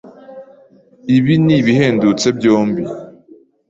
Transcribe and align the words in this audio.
Ibi 1.17 1.33
nibihendutse 1.45 2.27
byombi. 2.37 2.83